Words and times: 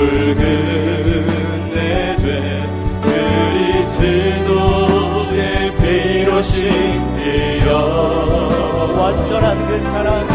붉은 0.00 1.70
내죄 1.74 2.62
그리스도의 4.32 5.74
피로 5.76 6.40
씻기어 6.42 7.68
완전한 8.96 9.66
그 9.66 9.78
사랑. 9.80 10.26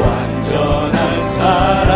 완전한 0.00 1.22
사랑. 1.22 1.91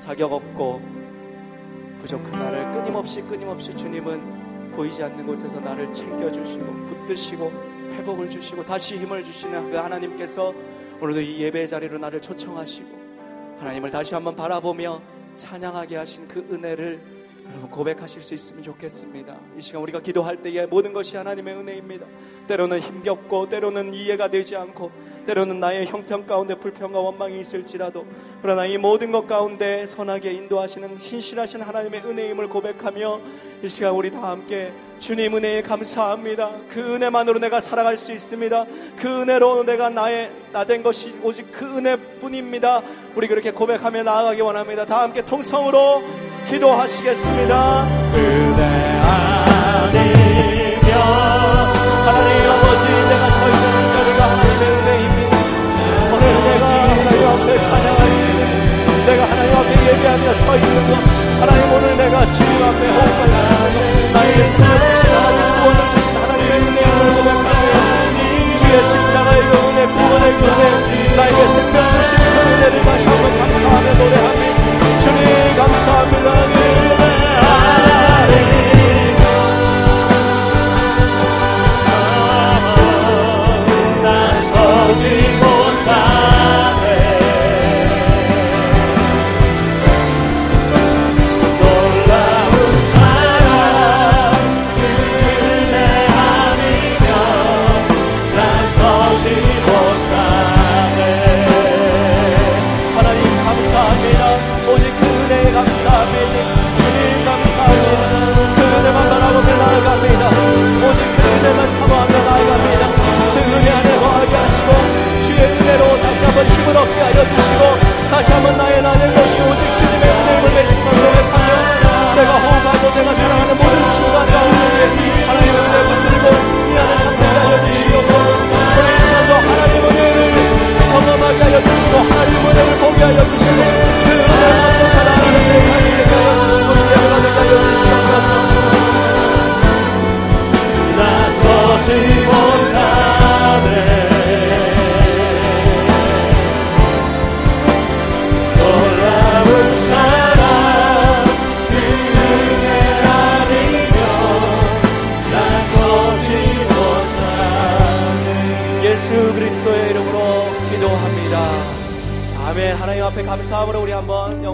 자격 0.00 0.32
없고 0.32 0.80
부족한 2.00 2.32
나를 2.32 2.72
끊임없이 2.72 3.20
끊임없이 3.22 3.76
주님은 3.76 4.72
보이지 4.72 5.02
않는 5.02 5.26
곳에서 5.26 5.60
나를 5.60 5.92
챙겨주시고 5.92 6.86
붙드시고 6.86 7.52
회복을 7.98 8.30
주시고 8.30 8.64
다시 8.64 8.96
힘을 8.96 9.22
주시는 9.22 9.70
그 9.70 9.76
하나님께서 9.76 10.54
오늘도 11.00 11.20
이 11.20 11.40
예배 11.40 11.66
자리로 11.66 11.98
나를 11.98 12.20
초청하시고 12.22 12.98
하나님을 13.58 13.90
다시 13.90 14.14
한번 14.14 14.34
바라보며 14.34 15.00
찬양하게 15.36 15.96
하신 15.96 16.28
그 16.28 16.46
은혜를 16.50 17.19
여러분 17.50 17.68
고백하실 17.68 18.20
수 18.20 18.32
있으면 18.34 18.62
좋겠습니다. 18.62 19.36
이 19.58 19.62
시간 19.62 19.82
우리가 19.82 20.00
기도할 20.00 20.36
때에 20.40 20.66
모든 20.66 20.92
것이 20.92 21.16
하나님의 21.16 21.56
은혜입니다. 21.56 22.06
때로는 22.46 22.78
힘겹고 22.80 23.46
때로는 23.48 23.92
이해가 23.92 24.28
되지 24.28 24.54
않고 24.56 24.90
때로는 25.26 25.58
나의 25.60 25.86
형편 25.86 26.26
가운데 26.26 26.54
불평과 26.54 27.00
원망이 27.00 27.40
있을지라도 27.40 28.06
그러나 28.40 28.66
이 28.66 28.78
모든 28.78 29.12
것 29.12 29.26
가운데 29.26 29.86
선하게 29.86 30.32
인도하시는 30.32 30.96
신실하신 30.96 31.62
하나님의 31.62 32.02
은혜임을 32.04 32.48
고백하며 32.48 33.20
이 33.62 33.68
시간 33.68 33.92
우리 33.94 34.10
다 34.10 34.30
함께 34.30 34.72
주님 35.00 35.34
은혜에 35.36 35.62
감사합니다. 35.62 36.52
그 36.68 36.94
은혜만으로 36.94 37.40
내가 37.40 37.60
살아갈 37.60 37.96
수 37.96 38.12
있습니다. 38.12 38.66
그 38.96 39.22
은혜로 39.22 39.64
내가 39.64 39.90
나의 39.90 40.30
나 40.52 40.64
된 40.64 40.82
것이 40.82 41.18
오직 41.22 41.50
그 41.52 41.78
은혜뿐입니다. 41.78 42.82
우리 43.16 43.26
그렇게 43.26 43.50
고백하며 43.50 44.04
나아가기 44.04 44.40
원합니다. 44.40 44.86
다 44.86 45.02
함께 45.02 45.22
통성으로 45.22 46.29
기도하시겠습니다. 46.50 47.86
은혜 48.12 48.62
아니며 49.86 50.88
하나님 52.04 52.50
아버지 52.50 52.84
내가 53.06 53.30
서 53.30 53.48
있는 53.48 53.64
이 53.70 53.92
자리가 53.94 54.20
하나님의 54.30 54.62
은혜입니다. 54.68 55.34
오늘 56.10 56.24
내가 56.42 56.66
하나님 56.66 57.22
앞에 57.28 57.62
찬양할 57.62 58.00
수 58.10 58.18
있는 58.24 58.42
내가 59.06 59.20
하나님 59.30 59.54
앞에 59.54 59.70
예배하며 59.86 60.34
서 60.34 60.56
있는 60.56 60.78
것 60.90 60.98
하나님 61.40 61.72
오늘 61.72 61.96
내가 61.96 62.28
주님 62.32 62.62
앞에 62.64 62.82
호흡을 62.88 63.20
하며 63.30 63.66
나에게 64.12 64.44
생명 64.44 64.74
주신 64.90 65.06
하나님 65.08 65.38
구원을 65.54 65.80
주신 65.94 66.06
하나님의 66.16 66.52
은혜임을 66.66 67.00
고백하며 67.14 67.70
주의 68.58 68.74
십자가의 68.86 69.40
그 69.42 69.52
은혜 69.54 69.86
구원의 69.86 70.24
그 70.34 70.42
은혜 70.50 70.62
나에게 71.16 71.46
생명 71.46 71.76
주신 72.02 72.18
그 72.18 72.24
은혜를 72.26 72.74
다시 72.84 73.06
한번 73.06 73.38
감사하며 73.38 73.94
노래합니다. 73.94 74.59
주 76.00 76.89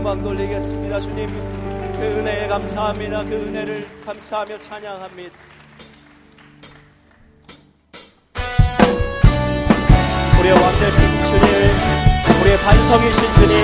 영광 0.07 0.23
돌리겠습니다 0.23 1.01
주님 1.01 1.27
그 1.99 2.07
은혜에 2.07 2.47
감사합니다 2.47 3.25
그 3.25 3.35
은혜를 3.35 3.89
감사하며 4.07 4.61
찬양합니다 4.61 5.35
우리의 10.39 10.55
왕 10.55 10.79
되신 10.79 11.03
주님, 11.25 12.41
우리의 12.41 12.57
반석이신 12.59 13.35
주님, 13.35 13.57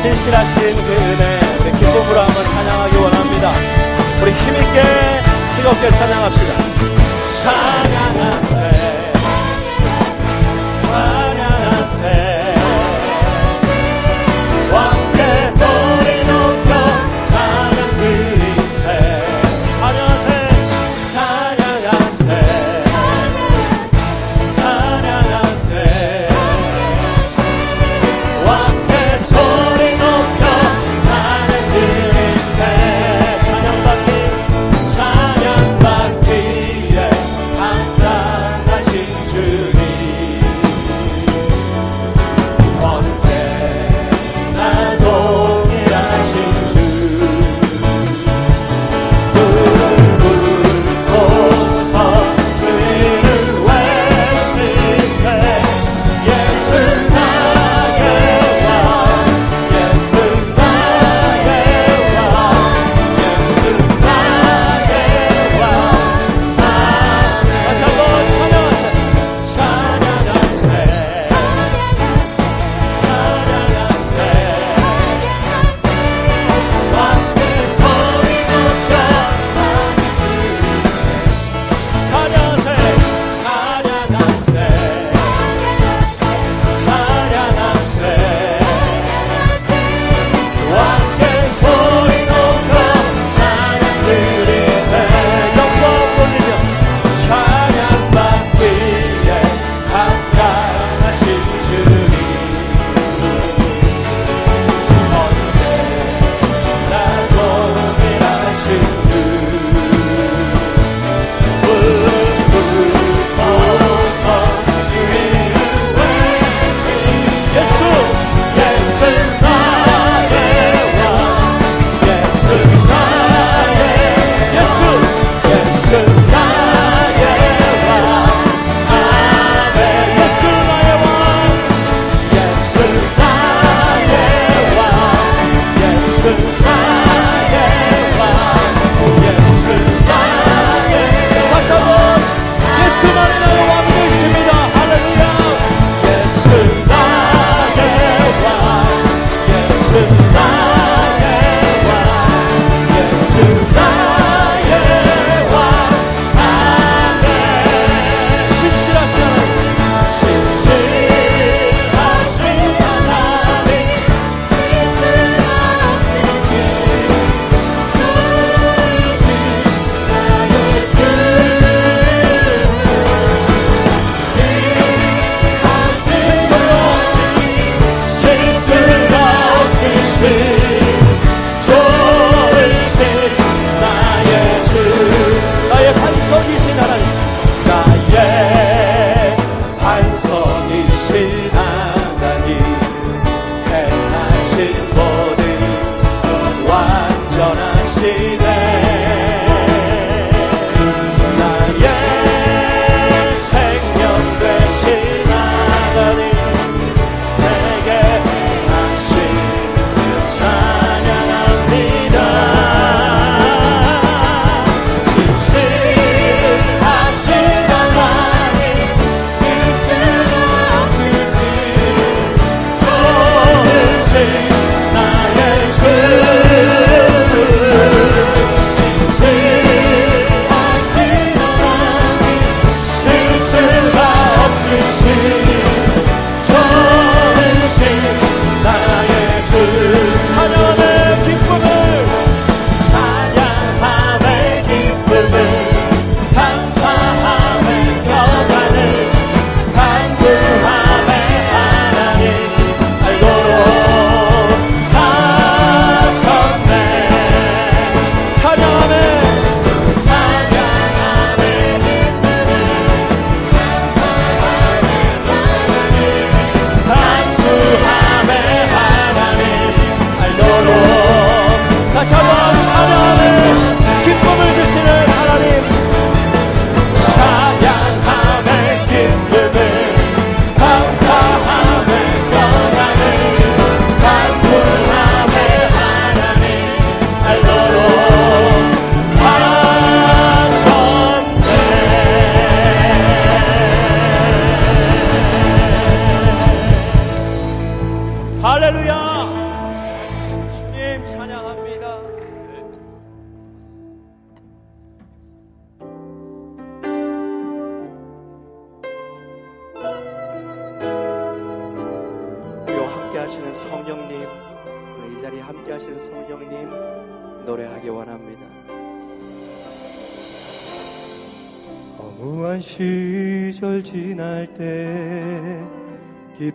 신실하신 0.00 0.76
그 0.76 0.92
은혜, 0.92 1.40
우리 1.60 1.70
기쁨으로 1.72 2.20
한번 2.20 2.46
찬양하기 2.46 2.96
원합니다. 2.96 3.52
우리 4.22 4.32
힘있게, 4.32 4.82
뜨겁게 5.56 5.90
찬양합시다. 5.90 6.54
찬양 7.42 7.75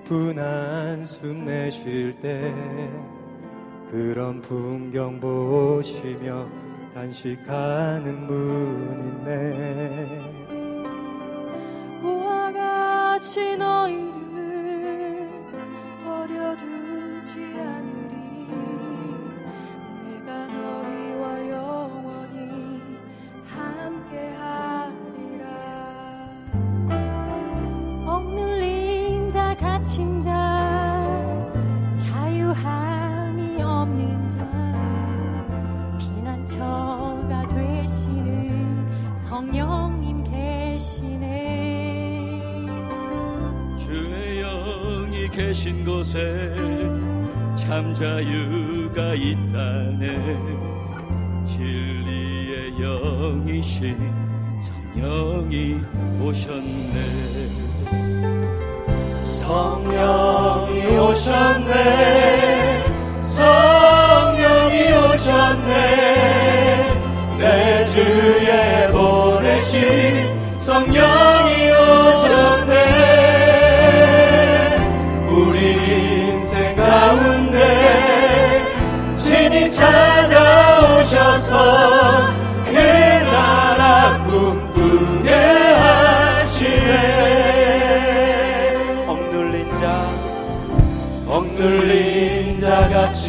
기쁜 0.04 0.38
한숨 0.40 1.46
내쉴 1.46 2.14
때 2.20 2.54
그런 3.92 4.42
풍경 4.42 5.20
보시며 5.20 6.48
단식하는 6.94 8.28
분 8.28 9.24
있네 9.26 10.22
보와 12.02 12.52
같이 12.52 13.58
너희를 13.58 14.21
계신 45.72 45.86
곳에 45.86 46.54
참 47.56 47.96
자유가 47.96 49.14
있다네. 49.14 50.38
진리의 51.46 52.74
영이신 52.78 53.98
성령이 54.62 55.80
오셨네. 56.22 56.96
성령이 59.22 60.98
오셨네 60.98 62.61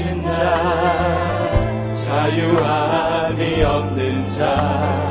갇힌 0.03 0.23
자 0.23 1.95
자유함이 1.95 3.63
없는 3.63 4.29
자 4.29 5.07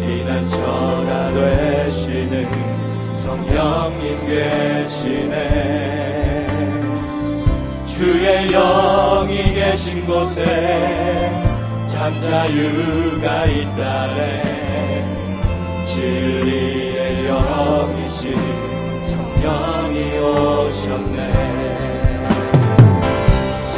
피난처가 0.00 1.32
되시는 1.34 3.12
성령님 3.12 4.26
계시네. 4.26 5.36
주의 7.86 8.48
영이 8.52 9.54
계신 9.54 10.06
곳에 10.06 10.44
참 11.86 12.18
자유가 12.20 13.44
있다네. 13.46 14.58
진리의 15.84 17.26
영이신 17.26 18.36
성령이 19.02 20.18
오셨네 20.18 21.77